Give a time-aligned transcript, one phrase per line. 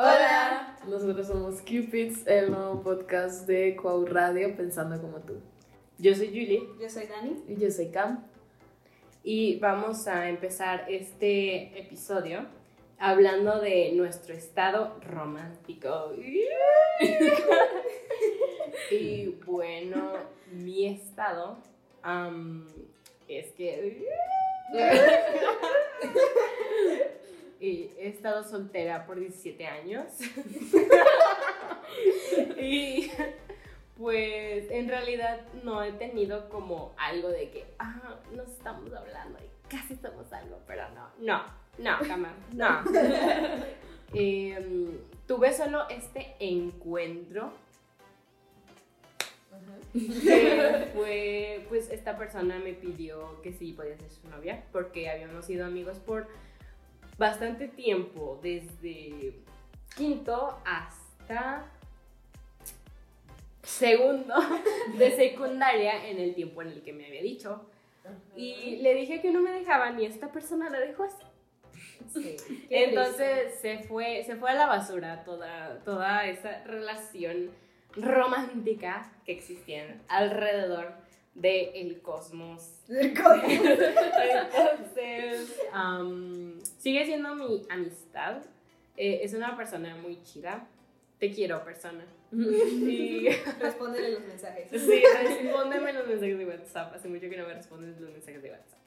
[0.00, 0.76] Hola.
[0.86, 5.40] Nosotros somos Cupids, el nuevo podcast de Cuau Radio, pensando como tú.
[5.98, 6.62] Yo soy Julie.
[6.80, 7.42] Yo soy Dani.
[7.48, 8.24] Y yo soy Cam.
[9.24, 12.46] Y vamos a empezar este episodio
[12.96, 16.12] hablando de nuestro estado romántico.
[18.92, 20.12] y bueno,
[20.52, 21.58] mi estado
[23.26, 24.06] es que...
[27.60, 30.06] y he estado soltera por 17 años.
[32.60, 33.10] y
[33.96, 39.48] pues en realidad no he tenido como algo de que, ah, nos estamos hablando y
[39.68, 41.42] casi somos algo, pero no, no,
[41.78, 42.84] no, jamás, no.
[44.14, 47.52] Em, tuve solo este encuentro
[49.92, 55.44] que fue, pues esta persona me pidió que sí podía ser su novia porque habíamos
[55.44, 56.26] sido amigos por
[57.18, 59.34] bastante tiempo, desde
[59.96, 61.66] quinto hasta
[63.62, 64.34] segundo
[64.96, 67.68] de secundaria en el tiempo en el que me había dicho.
[68.34, 71.24] Y le dije que no me dejaban y esta persona la dejó así.
[72.70, 77.50] Entonces se fue, se fue a la basura toda, toda esa relación
[77.94, 80.94] romántica que existía alrededor
[81.42, 82.68] del cosmos.
[84.88, 85.58] Entonces,
[86.78, 88.42] sigue siendo mi amistad.
[88.96, 90.66] Eh, es una persona muy chida.
[91.18, 92.04] Te quiero, persona.
[92.32, 93.28] Y,
[93.60, 94.70] Respóndele los mensajes.
[94.70, 96.94] sí, respóndeme los mensajes de WhatsApp.
[96.94, 98.78] Hace mucho que no me respondes los mensajes de WhatsApp.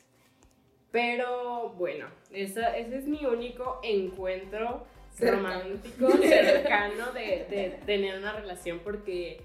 [0.91, 4.85] Pero bueno, esa- ese es mi único encuentro
[5.19, 9.41] romántico, cercano de, de tener una relación porque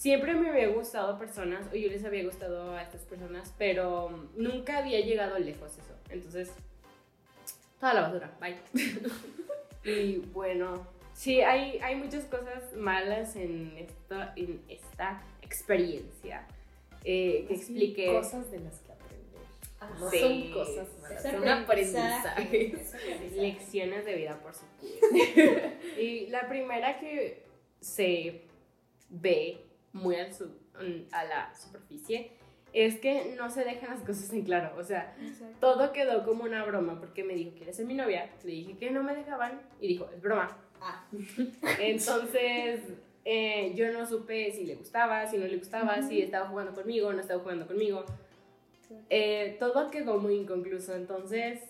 [0.00, 4.78] siempre me había gustado personas, o yo les había gustado a estas personas, pero nunca
[4.78, 5.94] había llegado lejos eso.
[6.08, 6.50] Entonces,
[7.78, 8.56] toda la basura, bye.
[9.84, 16.46] y bueno, sí, hay, hay muchas cosas malas en esta, en esta experiencia
[17.04, 18.06] eh, que expliqué.
[18.06, 20.00] Cosas de las que aprender.
[20.00, 20.18] No Sí.
[20.18, 22.94] son cosas malas, son aprendizajes.
[23.36, 25.68] Lecciones de vida, por supuesto.
[26.00, 27.44] y la primera que
[27.82, 28.44] se
[29.10, 30.56] ve muy al su-
[31.12, 32.32] a la superficie
[32.72, 34.76] es que no se dejan las cosas en claro.
[34.78, 35.14] O sea,
[35.60, 38.30] todo quedó como una broma porque me dijo, ¿quieres ser mi novia?
[38.44, 40.56] Le dije que no me dejaban y dijo, es broma.
[40.80, 41.04] Ah.
[41.80, 42.80] Entonces,
[43.24, 47.12] eh, yo no supe si le gustaba, si no le gustaba, si estaba jugando conmigo,
[47.12, 48.04] no estaba jugando conmigo.
[49.08, 51.60] Eh, todo quedó muy inconcluso, entonces...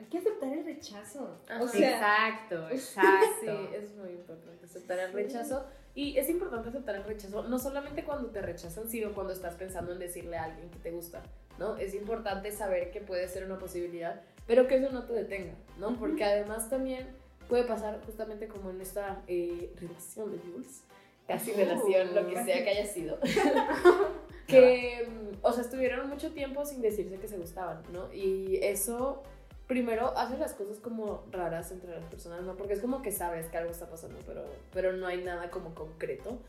[0.00, 1.36] Hay que aceptar el rechazo.
[1.60, 3.74] O sea, exacto, Sí, exacto.
[3.74, 5.66] es muy importante aceptar el rechazo.
[5.94, 9.92] Y es importante aceptar el rechazo, no solamente cuando te rechazan, sino cuando estás pensando
[9.92, 11.22] en decirle a alguien que te gusta,
[11.58, 11.76] ¿no?
[11.76, 15.98] Es importante saber que puede ser una posibilidad, pero que eso no te detenga, ¿no?
[15.98, 17.08] Porque además también
[17.48, 20.84] puede pasar justamente como en esta eh, relación de Jules,
[21.26, 23.18] casi relación, lo que sea que haya sido,
[24.46, 28.10] que, mm, o sea, estuvieron mucho tiempo sin decirse que se gustaban, ¿no?
[28.14, 29.24] Y eso
[29.70, 32.56] primero hace las cosas como raras entre las personas, ¿no?
[32.56, 35.76] Porque es como que sabes que algo está pasando, pero, pero no hay nada como
[35.76, 36.40] concreto.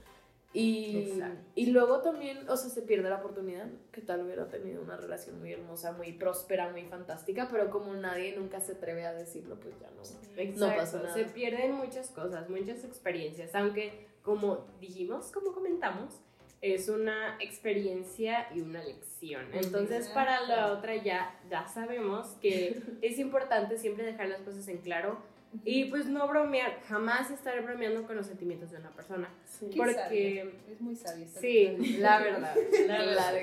[0.54, 1.22] Y,
[1.54, 5.40] y luego también, o sea, se pierde la oportunidad, que tal hubiera tenido una relación
[5.40, 9.76] muy hermosa, muy próspera, muy fantástica, pero como nadie nunca se atreve a decirlo, pues
[9.80, 10.02] ya no.
[10.02, 11.14] Exacto, No pasó nada.
[11.14, 16.20] Se pierden muchas cosas, muchas experiencias, aunque como dijimos, como comentamos,
[16.62, 19.46] es una experiencia y una lección.
[19.54, 20.14] Entonces, Exacto.
[20.14, 25.18] para la otra ya, ya sabemos que es importante siempre dejar las cosas en claro
[25.66, 29.28] y pues no bromear, jamás estar bromeando con los sentimientos de una persona.
[29.46, 29.70] Sí.
[29.76, 30.52] porque- sabio.
[30.72, 31.26] Es muy sabio.
[31.42, 32.56] Sí, la verdad,
[32.88, 33.34] la verdad.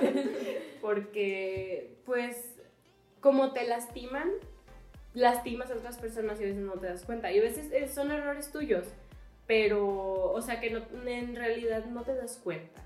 [0.00, 2.36] que Porque, pues,
[3.20, 4.30] como te lastiman,
[5.14, 7.30] lastimas a otras personas y a veces no te das cuenta.
[7.32, 8.86] Y a veces eh, son errores tuyos,
[9.46, 12.82] pero, o sea, que no, en realidad no te das cuenta.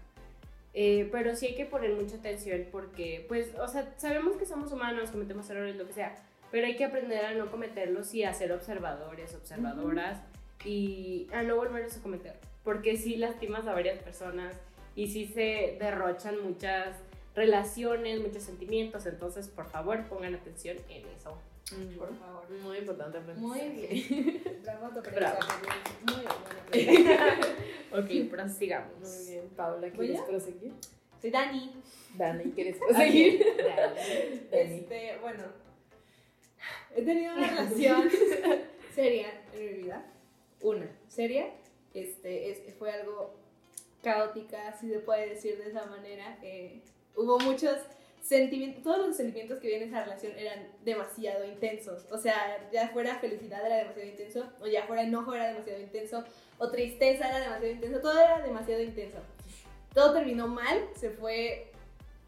[0.75, 4.73] Eh, pero sí hay que poner mucha atención porque, pues, o sea, sabemos que somos
[4.73, 6.15] humanos, cometemos errores, lo que sea,
[6.51, 10.21] pero hay que aprender a no cometerlos y a ser observadores, observadoras
[10.65, 12.35] y a no volverlos a cometer.
[12.63, 14.55] Porque sí lastimas a varias personas
[14.95, 16.97] y sí se derrochan muchas
[17.35, 19.07] relaciones, muchos sentimientos.
[19.07, 21.39] Entonces, por favor, pongan atención en eso.
[21.99, 22.49] Por favor.
[22.63, 23.37] Muy importante aprender.
[23.45, 24.43] Muy bien.
[24.63, 25.39] Bravo, tu Bravo.
[26.07, 26.23] Muy
[26.85, 27.07] bien.
[27.93, 28.99] Ok, prosigamos.
[29.01, 30.73] Muy bien, Paula, ¿Voy ¿quieres proseguir?
[31.21, 31.73] Soy Dani.
[32.15, 33.45] Dani, ¿quieres proseguir?
[33.57, 34.01] Dani.
[34.53, 35.43] Este, bueno.
[36.95, 38.09] He tenido una relación
[38.95, 40.05] seria en mi vida.
[40.61, 41.51] Una, seria.
[41.95, 43.35] Este, es- fue algo
[44.03, 46.39] caótica, si se puede decir de esa manera.
[46.43, 46.81] Eh,
[47.17, 47.77] hubo muchos
[48.27, 52.07] sentimientos, todos los sentimientos que había en esa relación eran demasiado intensos.
[52.11, 56.25] O sea, ya fuera felicidad era demasiado intenso, o ya fuera enojo era demasiado intenso,
[56.59, 59.19] o tristeza era demasiado intenso, todo era demasiado intenso.
[59.95, 61.71] Todo terminó mal, se fue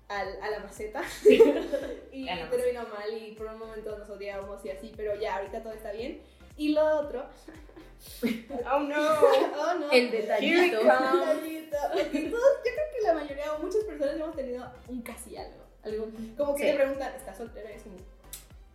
[0.09, 1.03] al- a la maceta
[2.13, 5.63] y la terminó mal y por un momento nos odiábamos y así, pero ya ahorita
[5.63, 6.21] todo está bien.
[6.57, 7.25] Y lo otro,
[8.73, 8.97] Oh no.
[9.61, 10.81] oh no, El detallito.
[10.83, 15.68] yo creo que la mayoría o muchas personas hemos tenido un casi algo.
[15.85, 16.71] Algo como que Sí.
[16.71, 17.71] te preguntan, ¿estás soltera?
[17.71, 17.97] Y es como,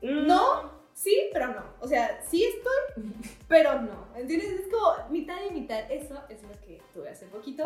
[0.01, 0.27] Mm.
[0.27, 1.63] no, sí, pero no.
[1.79, 3.03] O sea, sí estoy,
[3.47, 4.07] pero no.
[4.15, 4.51] ¿Entiendes?
[4.61, 5.89] Es como mitad y mitad.
[5.91, 7.63] Eso es lo que tuve hace poquito.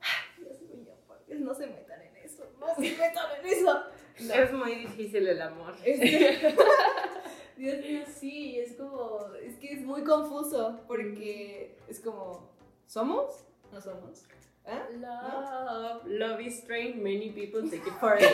[0.00, 2.44] Ay, Dios mío, por Dios, no se metan en eso.
[2.58, 3.82] No se metan en eso.
[4.20, 4.34] No.
[4.34, 5.74] Es muy difícil el amor.
[5.84, 6.54] Este-
[7.56, 12.50] Dios mío, sí, es como, es que es muy confuso porque es como,
[12.86, 13.44] ¿somos?
[13.72, 14.24] ¿No somos?
[14.66, 14.86] ¿Ah?
[15.00, 16.96] Love, love is strange.
[16.96, 18.18] Many people take it for.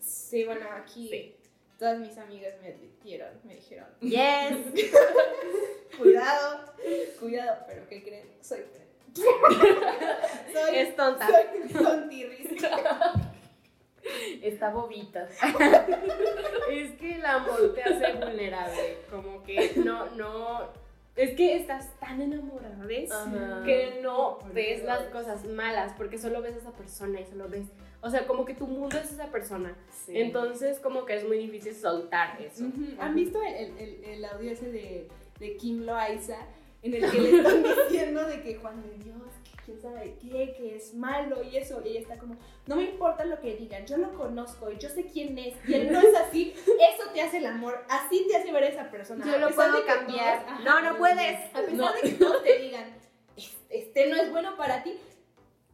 [0.00, 1.36] Sí, bueno, aquí Sí.
[1.78, 4.56] todas mis amigas me advirtieron, me dijeron, Yes.
[5.98, 6.60] cuidado,
[7.20, 8.28] cuidado, pero ¿qué creen?
[8.40, 8.64] Soy
[9.14, 11.28] soy, Es tonta.
[11.28, 12.48] soy tontirris.
[14.42, 15.28] Está bobita.
[16.70, 18.98] Es que el amor te hace vulnerable.
[19.08, 20.68] Como que no, no.
[21.16, 23.10] Es que estás tan enamorada ¿ves?
[23.10, 23.62] Ajá.
[23.64, 24.86] que no Por ves Dios.
[24.86, 27.66] las cosas malas porque solo ves a esa persona y solo ves.
[28.00, 29.74] O sea, como que tu mundo es esa persona.
[30.04, 30.12] Sí.
[30.18, 32.64] Entonces, como que es muy difícil soltar eso.
[32.64, 32.84] Ujú.
[33.00, 35.08] ¿Han visto el, el, el, audio ese de,
[35.38, 36.36] de Kim Loaiza
[36.82, 39.16] en el que le están diciendo de que Juan de Dios,
[39.64, 41.80] quién sabe qué, que es malo y eso?
[41.84, 44.88] Y ella está como, no me importa lo que digan, yo lo conozco y yo
[44.88, 48.36] sé quién es y él no es así, eso te hace el amor, así te
[48.36, 49.24] hace ver a esa persona.
[49.26, 50.44] Yo A lo puedo cambiar.
[50.46, 51.38] todos- No, no puedes.
[51.54, 51.92] A pesar No.
[51.92, 52.94] de que todos te digan,
[53.36, 54.98] "Es- este no es bueno para ti,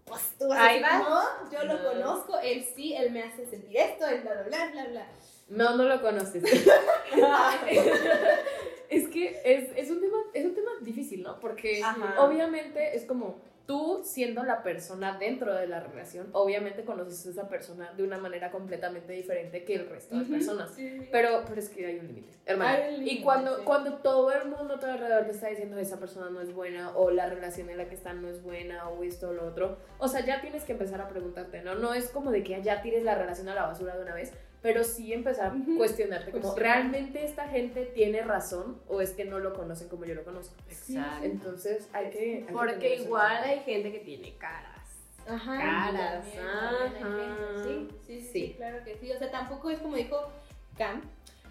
[0.04, 1.08] pues tú vas a Ahí decir, vas.
[1.08, 1.88] no, yo lo No.
[1.90, 5.06] conozco, él sí, él me hace sentir esto, él bla, bla, bla, bla, bla.
[5.48, 6.42] No, no lo conoces.
[8.88, 11.38] es que es, es un tema, es un tema difícil, ¿no?
[11.40, 12.22] Porque Ajá.
[12.24, 13.40] obviamente es como
[13.70, 18.18] tú siendo la persona dentro de la relación, obviamente conoces a esa persona de una
[18.18, 20.72] manera completamente diferente que el resto de personas.
[20.74, 21.06] Sí.
[21.12, 22.82] Pero, pero es que hay un límite, hermano.
[22.82, 23.62] Hay y cuando, sí.
[23.64, 26.96] cuando todo el mundo a tu alrededor te está diciendo esa persona no es buena,
[26.96, 29.78] o la relación en la que están no es buena, o esto o lo otro,
[29.98, 31.76] o sea, ya tienes que empezar a preguntarte, ¿no?
[31.76, 34.32] No es como de que ya tires la relación a la basura de una vez,
[34.62, 36.76] pero sí empezar a cuestionarte, como, Cuestionar.
[36.76, 40.54] ¿realmente esta gente tiene razón o es que no lo conocen como yo lo conozco?
[40.68, 41.24] Exacto.
[41.24, 42.44] Entonces hay que...
[42.46, 44.80] hay Porque igual hay gente que tiene caras.
[45.26, 47.64] Ajá, caras, también, también hay ajá.
[47.64, 48.54] Sí, sí, sí, Sí.
[48.56, 49.12] claro que sí.
[49.12, 50.30] O sea, tampoco es como dijo
[50.76, 51.02] Cam,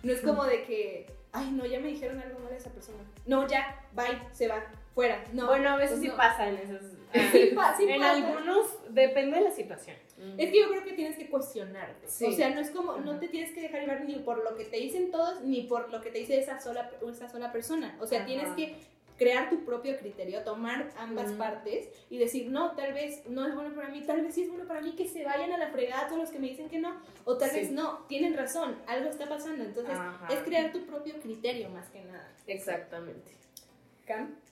[0.03, 3.00] no es como de que, ay, no, ya me dijeron algo mal de esa persona.
[3.25, 4.63] No, ya, bye, se va,
[4.94, 5.24] fuera.
[5.33, 5.47] No.
[5.47, 6.18] bueno, a veces pues sí no.
[6.18, 6.81] pasa en esos.
[7.31, 8.12] Sí, pa- sí en pasa.
[8.13, 9.97] algunos depende de la situación.
[10.18, 10.39] Mm.
[10.39, 12.07] Es que yo creo que tienes que cuestionarte.
[12.07, 12.25] Sí.
[12.25, 14.65] O sea, no es como, no te tienes que dejar llevar ni por lo que
[14.65, 17.97] te dicen todos, ni por lo que te dice esa sola, esa sola persona.
[18.00, 18.27] O sea, Ajá.
[18.27, 18.75] tienes que
[19.18, 21.38] crear tu propio criterio, tomar ambas Ujú.
[21.39, 24.50] partes y decir, no, tal vez no es bueno para mí, tal vez sí es
[24.50, 26.77] bueno para mí, que se vayan a la fregada todos los que me dicen que
[26.80, 26.95] no,
[27.25, 27.56] o tal Sí.
[27.57, 29.63] vez no, tienen razón, algo está pasando.
[29.65, 30.27] Entonces, Ajá.
[30.31, 32.31] es crear tu propio criterio más que nada.
[32.47, 33.31] Exactamente.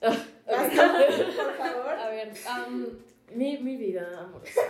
[0.00, 1.92] Por favor.
[1.98, 2.88] A ver, am,
[3.34, 4.60] mi, mi vida amorosa.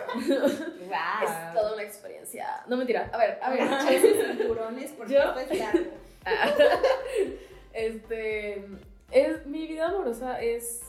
[1.23, 2.47] Es toda una experiencia.
[2.67, 3.69] No mentira, a ver, a ver.
[4.39, 5.91] Cinturones, porque esto es largo.
[7.73, 8.65] este,
[9.13, 10.81] es, mi vida amorosa es,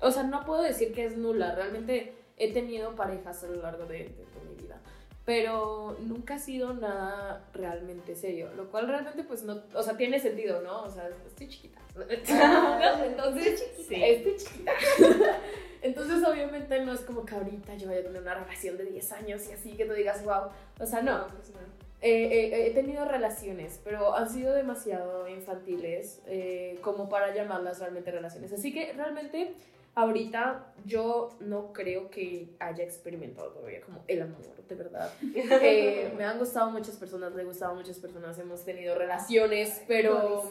[0.00, 3.84] o sea, no puedo decir que es nula, realmente he tenido parejas a lo largo
[3.86, 4.80] de, de- de mi vida,
[5.24, 10.18] pero nunca ha sido nada realmente serio, lo cual realmente pues no, o sea, tiene
[10.20, 10.82] sentido, ¿no?
[10.82, 11.80] O sea, estoy chiquita.
[12.30, 14.02] Ah, Entonces, Sí.
[14.02, 14.72] estoy chiquita.
[15.82, 19.12] Entonces, obviamente, no es como que ahorita yo vaya a tener una relación de 10
[19.12, 20.48] años y así que tú digas, wow.
[20.80, 21.26] O sea, no.
[21.28, 21.60] pues no.
[22.00, 28.10] Eh, eh, he tenido relaciones, pero han sido demasiado infantiles eh, como para llamarlas realmente
[28.10, 28.52] relaciones.
[28.52, 29.54] Así que realmente
[29.94, 35.12] ahorita yo no creo que haya experimentado todavía como el amor, de verdad.
[35.66, 40.42] Eh, me han gustado muchas personas, me han gustado muchas personas, hemos tenido relaciones, pero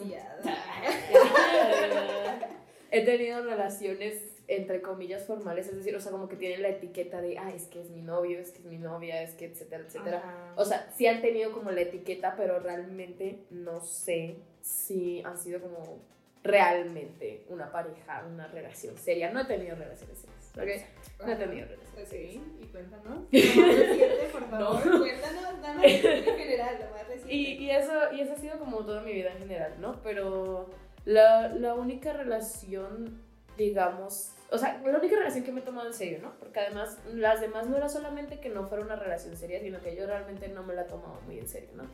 [2.90, 7.20] he tenido relaciones entre comillas formales, es decir, o sea, como que tienen la etiqueta
[7.22, 9.84] de, ah, es que es mi novio, es que es mi novia, es que etcétera,
[9.86, 10.18] etcétera.
[10.18, 10.52] Ajá.
[10.56, 15.60] O sea, sí han tenido como la etiqueta, pero realmente no sé si han sido
[15.60, 15.98] como
[16.44, 19.32] realmente una pareja, una relación seria.
[19.32, 21.26] No he tenido relaciones serias, ¿ok?
[21.26, 22.32] No he tenido relaciones serias.
[22.34, 23.06] Sí, y cuéntanos.
[23.06, 24.82] Lo más reciente, por favor.
[25.00, 27.34] Cuéntanos, danos en general, lo más reciente.
[27.34, 30.00] Y, y, eso, y eso ha sido como toda mi vida en general, ¿no?
[30.02, 30.68] Pero
[31.06, 33.24] la, la única relación
[33.56, 36.32] digamos, o sea, la única relación que me he tomado en serio, ¿no?
[36.38, 39.94] Porque además las demás no era solamente que no fuera una relación seria, sino que
[39.94, 41.84] yo realmente no me la tomaba muy en serio, ¿no?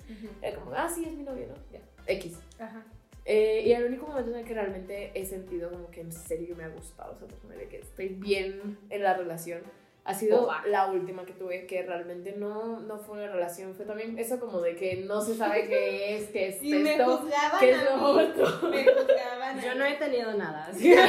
[0.40, 1.54] Era como, ah, sí, es mi novio, ¿no?
[1.71, 2.38] Ya, X.
[2.59, 2.83] Ajá.
[3.24, 6.56] Eh, y el único momento en el que realmente he sentido como que en serio
[6.56, 9.62] me ha gustado esa persona, de que estoy bien en la relación,
[10.04, 10.62] ha sido Opa.
[10.66, 14.60] la última que tuve, que realmente no, no fue una relación, fue también eso como
[14.60, 17.78] de que no se sabe qué es, qué es Y me esto, juzgaban qué es
[17.78, 18.22] a lo mí.
[18.22, 18.68] otro.
[18.70, 20.66] Me juzgaban a Yo no he tenido nada.
[20.66, 20.94] así.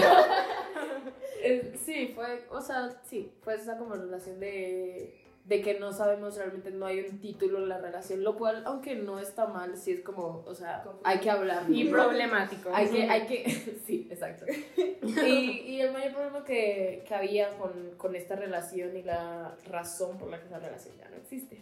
[1.44, 5.21] Eh, Sí, fue, o sea, sí, fue esa como relación de,
[5.52, 8.96] de que no sabemos realmente, no hay un título en la relación, lo cual, aunque
[8.96, 11.66] no está mal, sí es como, o sea, hay que hablar.
[11.70, 12.70] Y problemático.
[12.74, 13.52] Hay que, hay que,
[13.86, 14.46] sí, exacto.
[14.48, 20.18] Y, y el mayor problema que, que había con, con esta relación y la razón
[20.18, 21.62] por la que esa relación ya no existe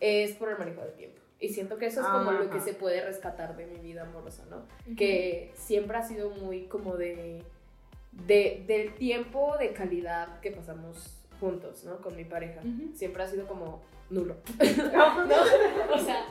[0.00, 1.22] es por el manejo del tiempo.
[1.40, 2.66] Y siento que eso es como lo que Ajá.
[2.66, 4.66] se puede rescatar de mi vida amorosa, ¿no?
[4.96, 7.42] Que siempre ha sido muy como de,
[8.12, 12.00] de del tiempo de calidad que pasamos juntos, ¿no?
[12.00, 12.60] Con mi pareja.
[12.94, 13.80] Siempre ha sido como
[14.10, 14.36] nulo.
[14.58, 15.94] ¿no?
[15.94, 16.26] O sea,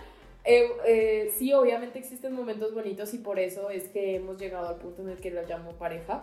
[0.46, 4.75] eh, eh, sí, obviamente existen momentos bonitos y por eso es que hemos llegado al
[4.78, 6.22] punto en el que lo llamo pareja,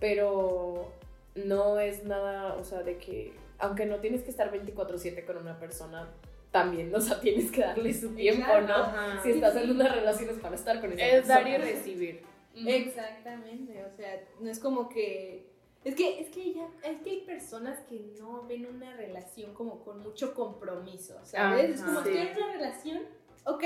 [0.00, 0.92] pero
[1.34, 5.58] no es nada, o sea, de que, aunque no tienes que estar 24/7 con una
[5.58, 6.08] persona,
[6.50, 8.60] también, o sea, tienes que darle su tiempo.
[8.66, 8.74] ¿no?
[8.74, 9.22] Ajá.
[9.22, 12.22] Si estás en una relación es para estar con esa Es dar y recibir.
[12.54, 15.51] Exactamente, o sea, no es como que
[15.84, 19.84] es que es que ya es que hay personas que no ven una relación como
[19.84, 21.70] con mucho compromiso, ¿sabes?
[21.70, 22.08] es Ajá, como sí.
[22.10, 23.02] estoy en una relación,
[23.44, 23.64] ok,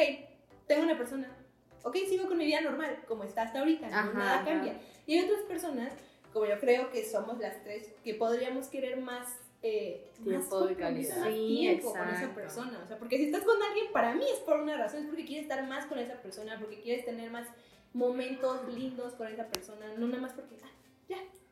[0.67, 1.37] tengo una persona,
[1.83, 4.45] ok, sigo con mi vida normal, como está hasta ahorita, no, Ajá, nada ajá.
[4.45, 4.81] cambia.
[5.07, 5.93] Y hay otras personas,
[6.33, 10.77] como yo creo que somos las tres, que podríamos querer más eh, más Tiempo de
[10.77, 11.25] calidad.
[11.25, 12.81] Sí, tiempo con esa persona.
[12.85, 15.25] O sea, porque si estás con alguien, para mí es por una razón, es porque
[15.25, 17.49] quieres estar más con esa persona, porque quieres tener más
[17.93, 20.71] momentos lindos con esa persona, no nada más porque, ah,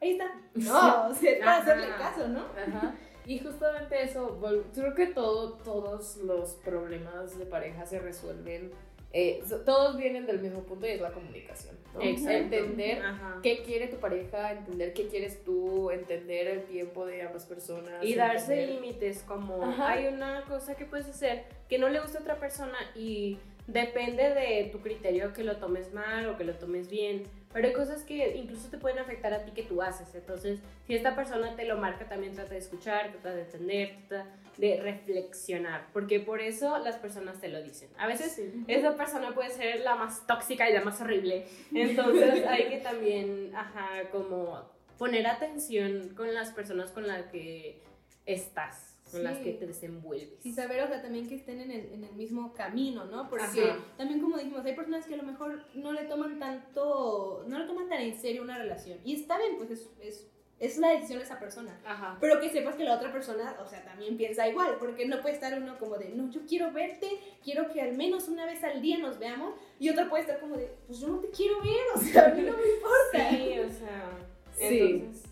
[0.04, 0.30] ahí está.
[0.54, 1.62] No, o sea, es para Ajá.
[1.62, 2.40] hacerle caso, ¿no?
[2.40, 2.94] Ajá.
[3.26, 4.38] Y justamente eso,
[4.74, 8.70] creo que todo, todos los problemas de pareja se resuelven,
[9.14, 11.76] eh, so- todos vienen del mismo punto y es la comunicación.
[11.94, 12.00] ¿no?
[12.02, 12.32] Exacto.
[12.56, 13.38] Entender Ajá.
[13.42, 18.04] qué quiere tu pareja, entender qué quieres tú, entender el tiempo de ambas personas.
[18.04, 19.92] Y darse entender- límites, como Ajá.
[19.92, 24.34] hay una cosa que puedes hacer que no le gusta a otra persona y depende
[24.34, 27.22] de tu criterio que lo tomes mal o que lo tomes bien,
[27.54, 30.14] pero hay cosas que incluso te pueden afectar a ti que tú haces.
[30.14, 34.28] Entonces, si esta persona te lo marca, también trata de escuchar, trata de entender, trata
[34.58, 37.88] de reflexionar, porque por eso las personas te lo dicen.
[37.96, 38.64] A veces Sí.
[38.68, 41.46] esa persona puede ser la más tóxica y la más horrible.
[41.74, 44.68] Entonces hay que también, ajá, como
[44.98, 47.80] poner atención con las personas con las que
[48.26, 50.44] estás, con las que te desenvuelves.
[50.44, 53.28] Y saber, o sea, también que estén en el, en el mismo camino, ¿no?
[53.30, 53.78] Porque Ajá.
[53.96, 57.66] también, como dijimos, hay personas que a lo mejor no le toman tanto, no le
[57.66, 58.98] toman tan en serio una relación.
[59.04, 60.26] Y está bien, pues es, es,
[60.60, 61.78] es la decisión de esa persona.
[61.84, 62.16] Ajá.
[62.20, 65.34] Pero que sepas que la otra persona, o sea, también piensa igual, porque no puede
[65.34, 67.08] estar uno como de, no, yo quiero verte,
[67.42, 70.56] quiero que al menos una vez al día nos veamos, y otra puede estar como
[70.56, 73.30] de, pues yo no te quiero ver, o sea, a mí no me importa.
[73.30, 74.18] Sí, o sea,
[74.56, 74.78] Sí.
[74.78, 75.24] entonces...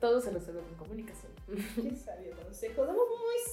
[0.00, 1.32] Todo se resuelve con comunicación.
[1.48, 2.84] Qué sabio consejo,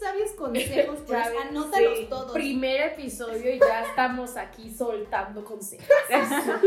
[0.06, 2.08] sabios consejos, ven, anótalos sí.
[2.10, 2.32] todos.
[2.32, 5.88] Primer episodio y ya estamos aquí soltando consejos.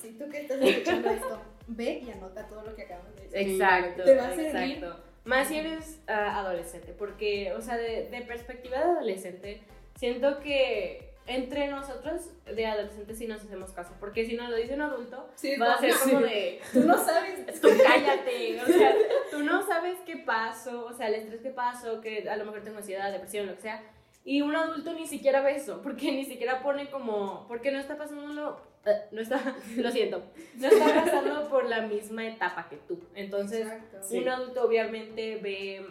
[0.00, 3.52] Si tú que estás escuchando esto, ve y anota todo lo que acabamos de decir.
[3.54, 4.76] Exacto, Te va a servir.
[4.76, 5.02] exacto.
[5.24, 9.62] Más si eres ah, adolescente, porque, o sea, de, de perspectiva de adolescente,
[9.96, 14.74] siento que entre nosotros de adolescentes sí nos hacemos caso, porque si nos lo dice
[14.74, 16.24] un adulto, Sí, va a ser como sí.
[16.24, 17.60] de, Tú no sabes.
[17.60, 18.94] tú cállate, o sea,
[19.30, 22.62] tú no sabes qué pasó, o sea, el estrés que pasó, que a lo mejor
[22.62, 23.82] tengo ansiedad, depresión, lo que sea,
[24.24, 27.96] y un adulto ni siquiera ve eso, porque ni siquiera pone como, porque no está
[27.96, 30.22] pasándolo, eh, no está, lo siento,
[30.56, 33.98] no está pasando por la misma etapa que tú, entonces Exacto.
[34.02, 34.18] Sí.
[34.18, 35.86] un adulto obviamente ve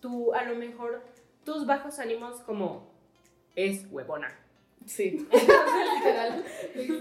[0.00, 1.02] tú, a lo mejor,
[1.44, 2.90] tus bajos ánimos como
[3.54, 4.38] es huevona.
[4.86, 5.26] Sí.
[5.32, 6.44] Exacto.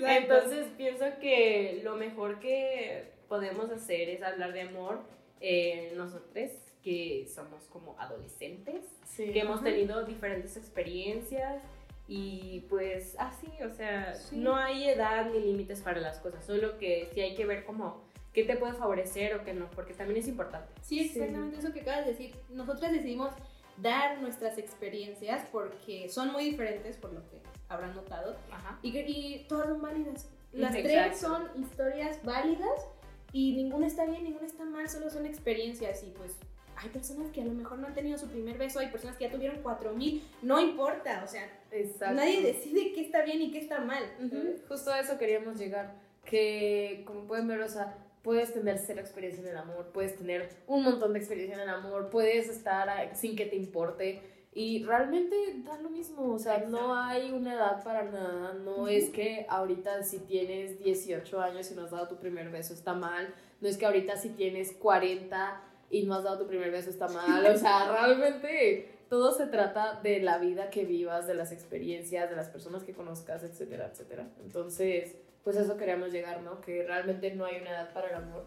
[0.08, 5.02] Entonces pienso que lo mejor que podemos hacer es hablar de amor
[5.40, 6.52] eh, nosotros
[6.84, 9.32] que somos como adolescentes, Sí.
[9.32, 11.62] que hemos tenido diferentes experiencias
[12.08, 14.38] y pues así, o sea, Sí.
[14.38, 18.04] no hay edad ni límites para las cosas, solo que sí hay que ver como
[18.34, 20.72] qué te puede favorecer o qué no, porque también es importante.
[20.82, 22.36] Sí, exactamente eso que acabas de decir.
[22.50, 23.32] Nosotras decidimos
[23.78, 28.80] dar nuestras experiencias porque son muy diferentes, por lo que habrán notado, Ajá.
[28.82, 30.30] y, y todas son válidas.
[30.52, 30.90] Las Exacto.
[31.08, 32.86] tres son historias válidas
[33.32, 36.34] y ninguna está bien, ninguna está mal, solo son experiencias y pues
[36.76, 39.26] hay personas que a lo mejor no han tenido su primer beso, hay personas que
[39.26, 42.16] ya tuvieron cuatro mil, no importa, o sea, Exacto.
[42.16, 44.04] nadie decide qué está bien y qué está mal.
[44.20, 45.94] Ujú, Justo a eso queríamos llegar.
[46.26, 50.50] Que, como pueden ver, o sea, puedes tener cero experiencia en el amor, puedes tener
[50.68, 54.22] un montón de experiencia en el amor, puedes estar sin que te importe.
[54.54, 59.10] Y realmente da lo mismo, o sea, no hay una edad para nada, no es
[59.10, 63.34] que ahorita si tienes 18 años y no has dado tu primer beso está mal,
[63.62, 67.08] no es que ahorita si tienes 40 y no has dado tu primer beso está
[67.08, 72.30] mal, o sea, realmente todo se trata de la vida que vivas, de las experiencias,
[72.30, 74.28] de las personas que conozcas, etcétera, etcétera.
[74.44, 76.62] Entonces, pues eso queríamos llegar, ¿no?
[76.62, 78.46] Que realmente no hay una edad para el amor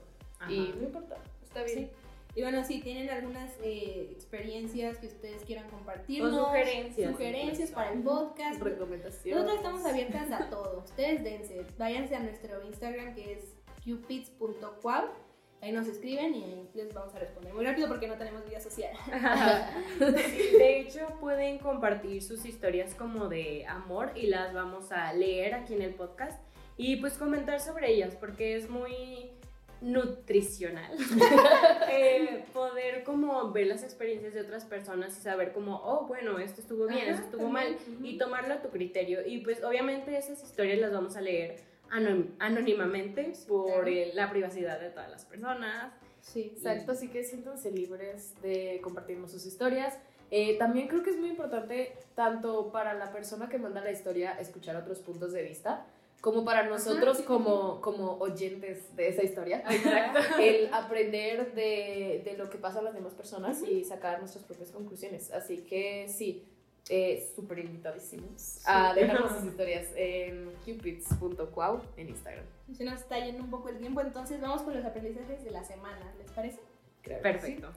[0.49, 1.79] y no importa, está bien.
[1.79, 1.91] Sí.
[2.37, 7.13] Y bueno, si tienen algunas eh, experiencias que ustedes quieran compartirnos, O sugerencias.
[7.13, 9.45] sugerencias para el podcast, Recomendaciones.
[9.45, 10.83] nosotros estamos abiertas a todo.
[10.85, 15.05] Ustedes dense, váyanse a nuestro Instagram que es cupids.quab.
[15.63, 18.61] Ahí nos escriben y ahí les vamos a responder muy rápido porque no tenemos vida
[18.61, 18.95] social.
[19.99, 25.55] Sí, de hecho, pueden compartir sus historias como de amor y las vamos a leer
[25.55, 26.39] aquí en el podcast
[26.77, 29.31] y pues comentar sobre ellas porque es muy
[29.81, 30.93] nutricional
[31.91, 36.61] eh, poder como ver las experiencias de otras personas y saber como, oh, bueno, esto
[36.61, 40.43] estuvo bien, Ajá, esto estuvo mal y tomarlo a tu criterio y pues obviamente esas
[40.43, 41.57] historias las vamos a leer
[41.91, 45.93] anon- anónimamente por eh, la privacidad de todas las personas.
[46.21, 49.99] Sí, Exacto, así que siéntanse libres de compartirnos sus historias.
[50.31, 54.33] Eh, también creo que es muy importante, tanto para la persona que manda la historia,
[54.41, 55.87] escuchar otros puntos de vista,
[56.25, 59.63] como para nosotros sí, como, como oyentes de esa historia,
[60.41, 64.71] el aprender de, de lo que pasa a las demás personas y sacar nuestras propias
[64.71, 65.31] conclusiones.
[65.33, 66.43] Así que sí,
[66.89, 72.47] eh, súper invitadísimos a dejarnos sus historias en cupids.cuau en Instagram.
[72.75, 75.63] Se nos está yendo un poco el tiempo, entonces vamos con los aprendizajes de la
[75.63, 76.61] semana, ¿les parece?
[77.03, 77.71] Creo Perfecto.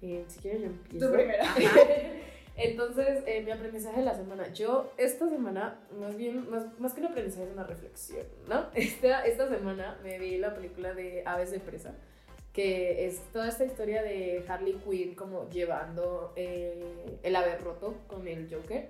[0.00, 0.06] sí.
[0.06, 1.06] Eh, si quieren yo empiezo.
[1.06, 1.44] Tú primero.
[2.60, 4.52] Entonces, eh, mi aprendizaje de la semana.
[4.52, 8.66] Yo, esta semana, más bien, más, más que un aprendizaje, es una reflexión, ¿no?
[8.74, 11.94] Esta, esta semana me vi la película de Aves de Presa,
[12.52, 18.52] que es toda esta historia de Harley Quinn como llevando el ave roto con el
[18.52, 18.88] Joker.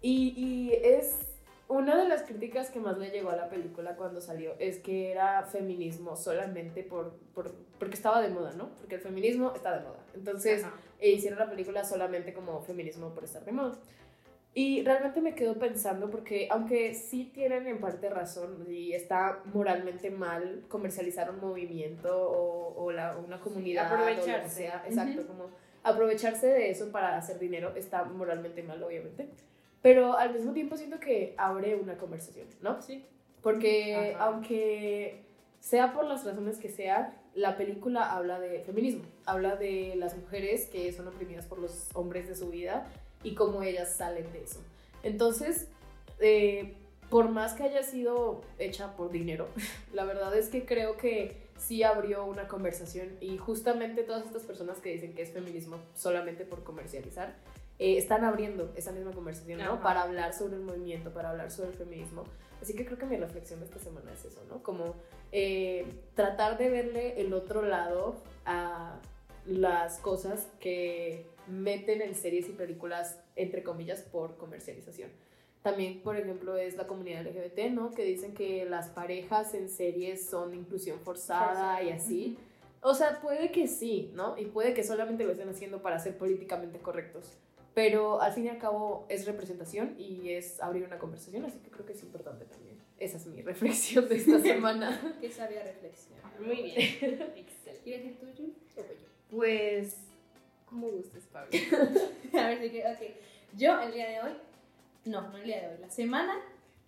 [0.00, 1.27] Y, y es
[1.68, 5.10] una de las críticas que más le llegó a la película cuando salió, es que
[5.12, 8.70] era feminismo solamente por, por, porque estaba de moda, ¿no?
[8.80, 9.98] Porque el feminismo está de moda.
[10.14, 10.74] Entonces Ajá.
[10.98, 13.76] e hicieron la película solamente como feminismo por estar de moda.
[14.54, 20.10] Y realmente me quedo pensando porque aunque sí tienen en parte razón y está moralmente
[20.10, 24.48] mal comercializar un movimiento o, o la, una comunidad o aprovecharse.
[24.56, 25.28] sea, exacto, Ujú.
[25.28, 25.50] como
[25.84, 29.28] aprovecharse de eso para hacer dinero está moralmente mal, obviamente.
[29.82, 32.82] Pero al mismo tiempo siento que abre una conversación, ¿no?
[32.82, 33.04] Sí.
[33.42, 34.24] Porque Ajá.
[34.24, 35.22] aunque
[35.60, 40.66] sea por las razones que sea, la película habla de feminismo, habla de las mujeres
[40.66, 42.86] que son oprimidas por los hombres de su vida
[43.22, 44.60] y cómo ellas salen de eso.
[45.02, 45.68] Entonces,
[46.20, 46.74] eh,
[47.10, 49.48] por más que haya sido hecha por dinero,
[49.92, 54.78] la verdad es que creo que sí abrió una conversación y justamente todas estas personas
[54.78, 57.34] que dicen que es feminismo solamente por comercializar,
[57.78, 59.74] eh, están abriendo esa misma conversación, ¿no?
[59.74, 59.82] Ajá.
[59.82, 62.24] Para hablar sobre el movimiento, para hablar sobre el feminismo.
[62.60, 64.62] Así que creo que mi reflexión de esta semana es eso, ¿no?
[64.62, 64.96] Como
[65.30, 69.00] eh, tratar de verle el otro lado a
[69.46, 75.10] las cosas que meten en series y películas, entre comillas, por comercialización.
[75.62, 77.90] También, por ejemplo, es la comunidad LGBT, ¿no?
[77.92, 82.38] Que dicen que las parejas en series son inclusión forzada y así.
[82.80, 84.38] O sea, puede que sí, ¿no?
[84.38, 87.36] Y puede que solamente lo estén haciendo para ser políticamente correctos.
[87.78, 91.70] Pero al fin y al cabo es representación y es abrir una conversación, así que
[91.70, 92.76] creo que es importante también.
[92.98, 95.16] Esa es mi reflexión de esta semana.
[95.20, 96.18] Qué sabia reflexión.
[96.40, 96.76] Muy bien.
[97.36, 97.80] Excelente.
[97.84, 98.52] ¿Quieres decir tú, Jun?
[98.76, 99.06] O voy yo.
[99.30, 99.96] Pues,
[100.66, 101.50] como gustes, Pablo.
[102.32, 103.56] A ver que, ok.
[103.56, 104.32] Yo el día de hoy,
[105.04, 106.34] no, no el día de hoy, la semana,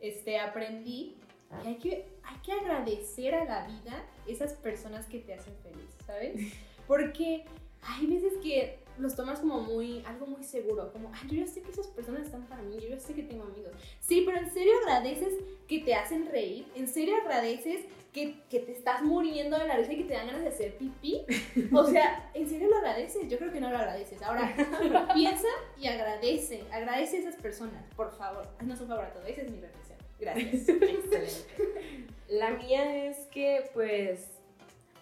[0.00, 1.14] este, aprendí
[1.62, 5.96] que hay que, hay que agradecer a la vida esas personas que te hacen feliz,
[6.04, 6.52] ¿sabes?
[6.88, 7.44] Porque
[7.80, 11.62] hay veces que los tomas como muy, algo muy seguro, como, ay, yo ya sé
[11.62, 13.72] que esas personas están para mí, yo ya sé que tengo amigos.
[14.00, 15.34] Sí, pero en serio agradeces
[15.66, 19.92] que te hacen reír, en serio agradeces que, que te estás muriendo de la risa
[19.92, 21.22] y que te dan ganas de hacer pipí.
[21.72, 23.28] O sea, ¿en serio lo agradeces?
[23.28, 24.20] Yo creo que no lo agradeces.
[24.22, 24.52] Ahora,
[25.14, 28.48] piensa y agradece, agradece a esas personas, por favor.
[28.58, 29.98] Haznos un favor a todos, esa es mi reflexión.
[30.18, 30.68] Gracias.
[30.68, 31.30] Excelente.
[32.28, 34.39] La mía es que, pues,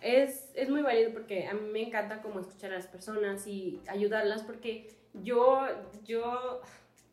[0.00, 3.80] es, es muy válido porque a mí me encanta como escuchar a las personas y
[3.88, 5.66] ayudarlas porque yo,
[6.04, 6.60] yo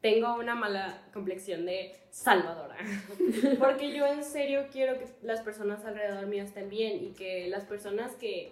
[0.02, 2.78] tengo una mala complexión de salvadora.
[3.60, 7.63] Porque yo en serio quiero que las personas alrededor mío estén bien y que las
[7.63, 8.52] personas que...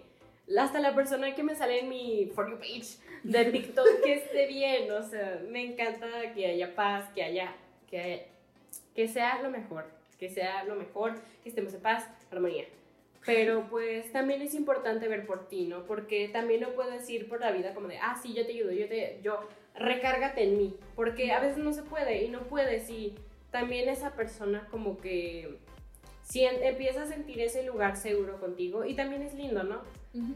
[0.58, 4.48] Hasta la persona que me sale en mi For You page de TikTok que esté
[4.48, 4.90] bien.
[4.90, 7.54] O sea, me encanta que haya paz, que haya...
[7.88, 8.26] Que,
[8.94, 9.86] que sea lo mejor.
[10.18, 12.64] Que sea lo mejor, que estemos en paz, armonía.
[13.26, 15.84] Pero pues también es importante ver por ti, ¿no?
[15.84, 18.70] Porque también no puedes ir por la vida como de, ah, sí, yo te ayudo,
[18.72, 19.40] yo te, yo,
[19.74, 20.76] recárgate en mí.
[20.94, 23.14] Porque a veces no se puede y no puedes y
[23.50, 25.58] también esa persona como que
[26.22, 29.80] si empieza a sentir ese lugar seguro contigo y también es lindo, ¿no?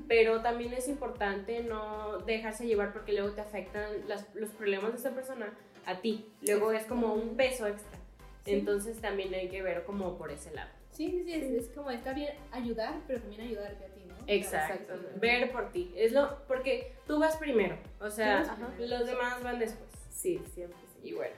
[0.09, 4.99] Pero también es importante no dejarse llevar porque luego te afectan las- los problemas de
[4.99, 5.53] esa persona
[5.87, 6.27] a ti.
[6.43, 7.97] Luego es como un peso extra.
[8.45, 8.55] Sí.
[8.55, 10.71] Entonces también hay que ver como por ese lado.
[10.99, 14.17] Sí, sí, sí, es, es como está bien ayudar, pero también ayudarte a ti, ¿no?
[14.27, 14.75] Exacto.
[14.75, 15.21] Exactamente.
[15.21, 15.93] Ver por ti.
[15.97, 17.79] Es lo porque tú vas primero.
[18.01, 18.43] O sea,
[18.75, 18.97] primero.
[18.97, 19.89] los demás van después.
[20.11, 20.77] Sí, siempre.
[20.93, 21.11] sí.
[21.11, 21.37] Y bueno.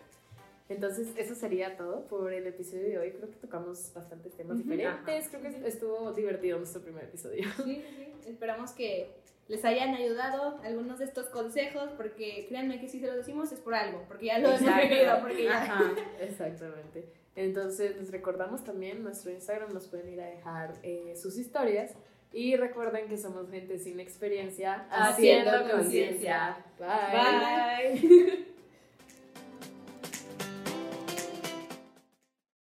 [0.71, 3.11] Entonces, eso sería todo por el episodio de hoy.
[3.11, 4.95] Creo que tocamos bastantes temas diferentes.
[4.95, 5.29] Ajá.
[5.31, 7.45] Creo que estuvo divertido nuestro primer episodio.
[7.57, 8.31] Sí, sí, sí.
[8.31, 9.11] Esperamos que
[9.49, 13.61] les hayan ayudado algunos de estos consejos, porque créanme que si se los decimos es
[13.61, 15.65] por algo, porque ya lo hemos vivido, porque ya...
[15.65, 15.93] Ajá.
[16.19, 17.20] Exactamente.
[17.37, 21.95] Entonces, les recordamos también nuestro Instagram, nos pueden ir a dejar eh, sus historias.
[22.33, 26.65] Y recuerden que somos gente sin experiencia Haciendo conciencia.
[26.79, 27.99] Bye.
[27.99, 28.47] Bye.